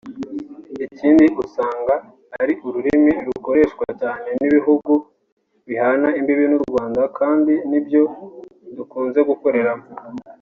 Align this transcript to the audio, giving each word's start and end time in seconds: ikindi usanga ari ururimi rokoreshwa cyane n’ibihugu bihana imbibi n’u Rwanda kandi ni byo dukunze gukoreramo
ikindi 0.87 1.25
usanga 1.43 1.95
ari 2.41 2.53
ururimi 2.67 3.13
rokoreshwa 3.27 3.85
cyane 4.01 4.27
n’ibihugu 4.39 4.93
bihana 5.67 6.07
imbibi 6.19 6.45
n’u 6.49 6.61
Rwanda 6.65 7.01
kandi 7.17 7.53
ni 7.69 7.79
byo 7.85 8.03
dukunze 8.75 9.19
gukoreramo 9.29 9.85